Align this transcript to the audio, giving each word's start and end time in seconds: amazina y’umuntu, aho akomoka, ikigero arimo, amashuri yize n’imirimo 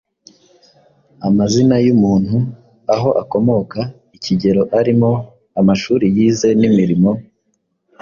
amazina 1.27 1.75
y’umuntu, 1.85 2.35
aho 2.93 3.09
akomoka, 3.21 3.79
ikigero 4.15 4.63
arimo, 4.79 5.11
amashuri 5.59 6.05
yize 6.15 6.49
n’imirimo 6.59 7.11